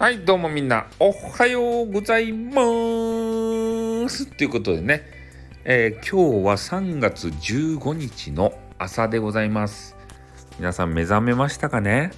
[0.00, 2.62] はい、どうもみんな、おはようございま
[4.08, 5.02] すということでね、
[5.64, 9.94] えー、今日は3月15日の朝でございます。
[10.58, 12.12] 皆さん目覚めましたかね？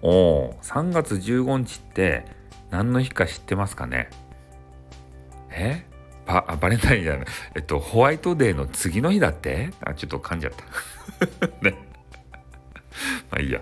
[0.00, 2.24] おお、3月15日って
[2.70, 4.08] 何の日か知ってますかね？
[5.50, 5.84] え？
[6.24, 7.26] バあバレンタインじゃない。
[7.54, 9.72] えっと、ホワイトデーの次の日だって？
[9.82, 11.46] あ、ちょっと噛んじゃった。
[11.60, 11.76] ね。
[13.30, 13.60] まあいいや。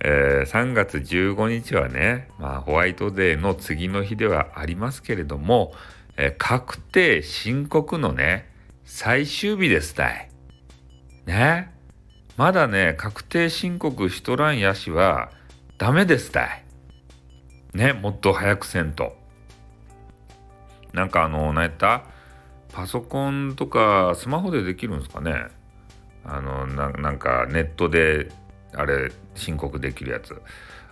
[0.00, 5.72] えー、3月15日はね、まあ、ホワイトデーの次の日ではありますけれども、
[6.16, 8.48] えー、確定申告のね、
[8.84, 10.30] 最終日ですたい。
[11.26, 11.72] ね。
[12.36, 15.30] まだね、確定申告しとらんやしは
[15.76, 16.64] ダメですたい。
[17.74, 19.16] ね、もっと早くせんと。
[20.92, 22.04] なんかあの、何やった？
[22.72, 25.48] パソコンとかスマホでできるんですかね？
[26.24, 28.28] あのな、んかネットで
[28.74, 30.40] あれ申告できるやつ。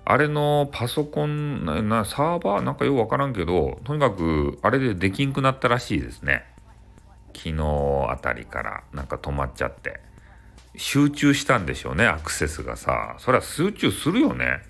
[0.04, 2.60] あれのパソコンなサーバー？
[2.60, 6.44] なんかよくわからんけどとにかくあれでできんくなったらしいですね。
[7.34, 8.84] 昨日あたりから。
[8.92, 10.00] なんか止まっちゃって。
[10.76, 13.16] 集中したんでしょうねアクセスがさ。
[13.18, 14.62] そりゃ集中するよね。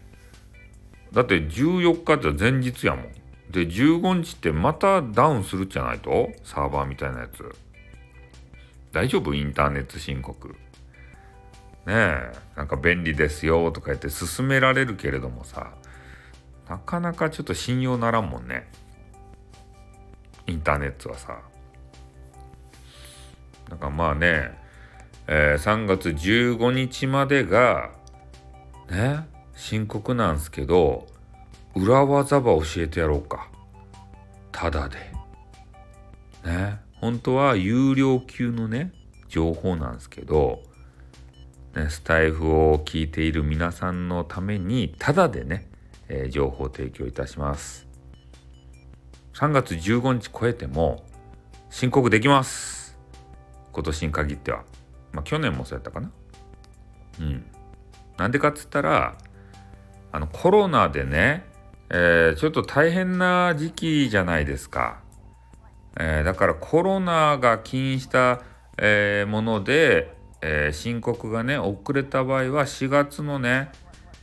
[1.13, 3.05] だって14日って前日やもん。
[3.51, 6.31] で15日ってまたダウンするじゃないと？
[6.43, 7.45] サーバーみたいなやつ。
[8.93, 9.35] 大丈夫？
[9.35, 10.57] インターネット申告。
[11.87, 15.73] ねえなんか便利ですよとか言って勧められるけれどもさ
[16.69, 18.69] なかなかちょっと信用ならんもんね。
[20.47, 21.39] インターネットはさ。
[23.69, 24.51] だからまあね、
[25.27, 27.91] えー、3月15日までが
[28.91, 31.07] ね深刻なんすけど
[31.75, 33.49] 裏技ば教えてやろうか。
[34.51, 34.97] ただで。
[36.45, 38.93] ね本当は有料級のね
[39.29, 40.63] 情報なんすけど
[41.77, 45.69] ね、スタイフを聞いている皆さんのためにタダでね、
[46.09, 47.87] えー、情報提供いたします。
[49.35, 51.05] 3月15日超えても
[51.69, 52.99] 申告できます。
[53.73, 54.65] 今年に限っては。
[55.13, 56.11] まあ去年もそうやったかな。
[57.21, 57.45] うん。
[58.17, 59.19] なんでかっつったら
[60.13, 61.45] あのコロナでね、
[61.91, 65.01] えー、ちょっと大変な時期じゃないですか、
[66.01, 68.41] えー、だからコロナが起因した、
[68.79, 70.16] えー、もので
[70.49, 73.73] えー、申告がね遅れた場合は4月のね、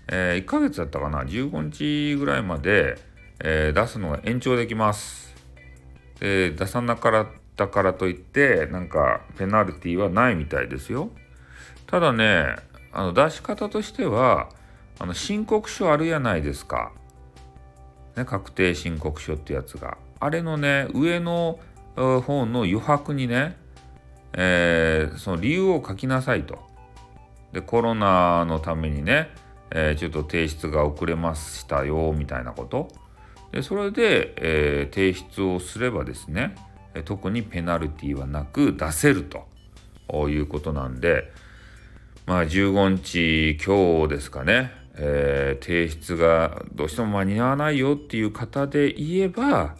[0.07, 2.97] えー、1ヶ月だったかな15日ぐらいまで、
[3.43, 5.35] えー、出すのが延長できます。
[6.21, 11.09] で出さなかったからといってなんかペナルティはないみたいですよ。
[11.87, 12.55] ただね
[12.93, 14.47] あの出し方としては
[14.99, 16.93] あの申告書あるやないですか、
[18.15, 19.97] ね、確定申告書ってやつが。
[20.21, 21.59] あれのね上の
[21.97, 23.57] 方の余白にね
[24.33, 26.59] えー、その理由を書きなさいと。
[27.51, 29.29] で、コロナのためにね、
[29.71, 32.87] えー、ちょっと提出が遅れましたよ、みたいなこと。
[33.51, 36.55] で、それで、えー、提出をすればですね、
[37.05, 41.31] 特にペナルティはなく出せるということなんで、
[42.25, 49.75] まあ15日今日ですかね、えー、提出がどうしても間に合わないよっていう方で言えば、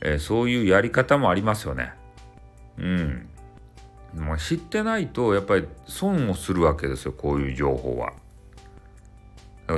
[0.00, 1.92] えー、そういうやり方もありますよね。
[2.78, 3.28] うん。
[4.16, 8.12] まあ、知ってないとやっぱり損をするわけですよこういう情報は。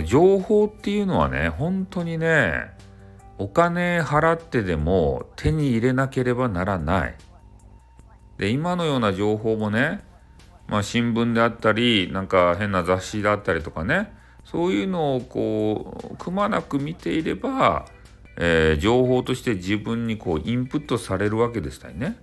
[0.05, 2.71] 情報っていうのはね本当にね
[3.39, 7.15] お金払ってでも手に入れなければならない。
[8.39, 10.01] で今のような情報もね
[10.69, 14.13] まあ新聞であったりなんか変な雑誌だったりとかね
[14.45, 17.87] そういうのをこうくまなく見ていれば、
[18.37, 22.17] えー、情報として自分にこうインプットされるわけでしたよね。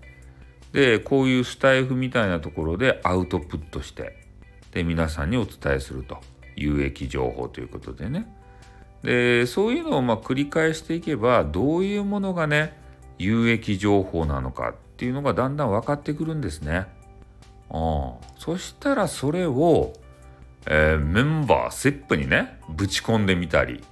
[0.74, 4.18] でこういうスタイフみたいなところでアウトプットして
[4.72, 6.18] で皆さんにお伝えすると
[6.56, 8.28] 有益情報ということでね
[9.04, 12.76] でそういうのをまあ繰り返していけばどういうものがね
[13.20, 16.88] 有益情報なのかっていうのがだんだん分かってくるんですね。
[17.70, 19.94] あそしたらそれを、
[20.68, 23.84] えー、メンバーセップにねぶち込んでみたり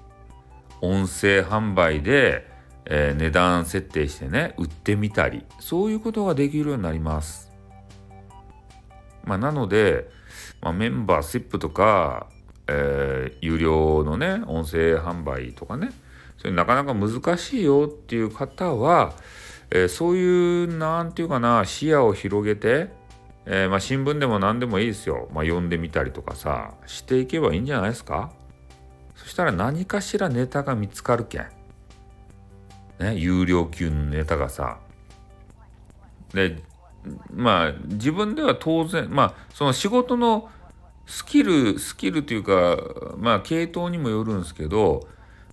[0.81, 2.50] 音声販売で
[2.93, 7.49] えー、値段設定してね売ってみたりそういうことができるようになります。
[9.23, 10.09] まあ、なので、
[10.61, 12.27] まあ、メンバーシップとか、
[12.67, 15.91] えー、有料のね音声販売とかね
[16.37, 19.13] それなかなか難しいよっていう方は、
[19.69, 22.89] えー、そういうなんていうかな視野を広げて、
[23.45, 28.33] えー、まあ、新聞でも何でもいいですよ、まあ、読んでみたりとかさしていけばいいんじゃないですか？
[29.15, 31.45] そしたら何かしらネタが見つかるけん。
[33.01, 34.77] ね、有料級のネタがさ
[36.33, 36.61] で
[37.33, 40.49] まあ自分では当然まあその仕事の
[41.07, 42.77] スキルスキルというか
[43.17, 45.07] まあ系統にもよるんですけど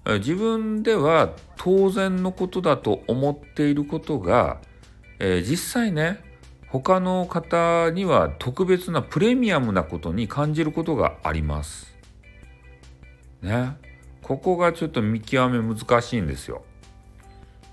[0.05, 4.61] 自分では当然のことだと思っていることが、
[5.19, 6.23] えー、実際ね
[6.69, 11.97] 他の方には特別なプレミアムなことに感じることがあります。
[13.41, 13.79] ね。
[14.23, 16.62] ここがちょっと見極め難しいんですよ。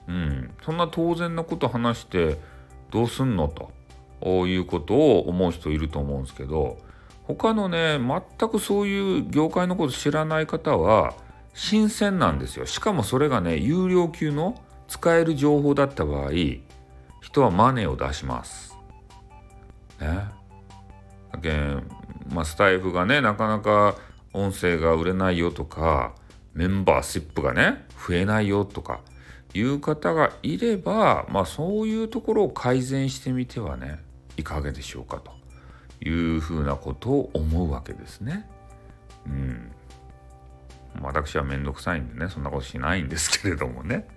[0.07, 0.51] うん。
[0.63, 2.37] そんな当然なこと話して
[2.91, 3.47] どうすんの
[4.21, 6.77] ということを思う人いると思うんですけど
[7.23, 11.13] 他のね全くそういう業界のこと知らない方は
[11.53, 12.65] 新鮮なんですよ。
[12.65, 16.31] しかもそれがね有料級の使える情報だった場合
[17.25, 18.77] 人はマネーを出します。
[19.99, 20.25] ね。
[21.31, 21.89] だけん、
[22.31, 23.95] まあ、スタイフがね、なかなか
[24.31, 26.13] 音声が売れないよとか、
[26.53, 29.01] メンバーシップがね、増えないよとか、
[29.55, 33.99] いう方がいれば、まあそういうところを改善してみてはね、
[34.37, 35.31] いかがでしょうかと
[36.07, 38.47] いうふうなことを思うわけですね。
[39.25, 39.71] うん。
[41.01, 44.07] 私はめんどくさいんでね、そんなことしないんですけれどもね。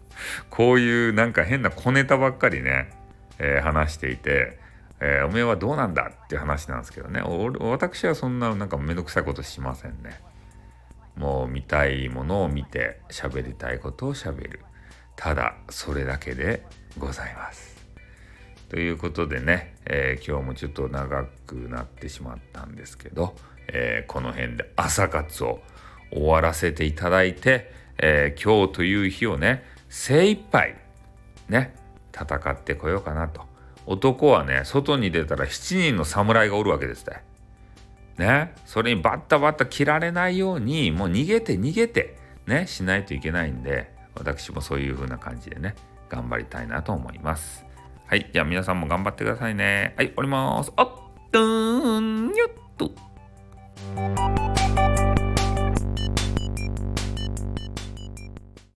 [0.48, 2.90] こういうなんか変な小ネタばっかりね、
[3.38, 4.58] えー、話していて、
[5.00, 7.20] えー、おめえはどうなんだっていう話なんですけどね
[7.60, 10.20] 私はそんななんかめんどくさいことしませんね
[11.16, 14.60] もう見たいものを見て喋りたいことを喋る
[15.16, 16.64] ただそれだけで
[16.98, 17.76] ございます
[18.68, 23.34] ということでね、えー、今日もちょっと長くなってしまったんですけど、
[23.68, 25.60] えー、この辺で朝活を
[26.10, 30.76] 終わらせていただいて、えー、今日という日をね精一杯
[31.48, 31.74] ね
[32.12, 33.46] 戦ってこようかなと
[33.86, 37.22] 男はね、外に出たら7人の侍がおるわけですね。
[38.18, 38.54] ね。
[38.64, 42.16] それにバッタバッタ切られないように、もう逃げて逃げて、
[42.46, 45.74] ね、しないといけないんで、私もそういう風な感じでね、
[46.08, 47.64] 頑張りたいなと思います。
[48.06, 48.30] はい。
[48.32, 49.94] じゃあ皆さんも頑張ってくださいね。
[49.96, 50.72] はい、おります。
[50.76, 50.88] あっ、
[51.32, 54.45] とーん、よっと。